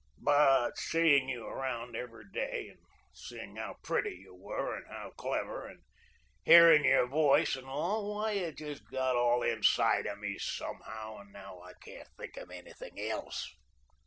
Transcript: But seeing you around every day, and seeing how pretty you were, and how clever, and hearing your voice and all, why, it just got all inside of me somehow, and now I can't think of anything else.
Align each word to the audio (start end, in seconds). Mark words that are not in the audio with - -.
But 0.17 0.79
seeing 0.79 1.29
you 1.29 1.45
around 1.45 1.95
every 1.95 2.23
day, 2.33 2.69
and 2.69 2.79
seeing 3.13 3.55
how 3.57 3.75
pretty 3.83 4.15
you 4.15 4.33
were, 4.33 4.75
and 4.75 4.87
how 4.87 5.11
clever, 5.11 5.67
and 5.67 5.83
hearing 6.43 6.85
your 6.85 7.05
voice 7.05 7.55
and 7.55 7.67
all, 7.67 8.15
why, 8.15 8.31
it 8.31 8.57
just 8.57 8.89
got 8.89 9.15
all 9.15 9.43
inside 9.43 10.07
of 10.07 10.17
me 10.17 10.39
somehow, 10.39 11.17
and 11.19 11.31
now 11.31 11.61
I 11.61 11.73
can't 11.83 12.09
think 12.17 12.35
of 12.37 12.49
anything 12.49 12.99
else. 12.99 13.53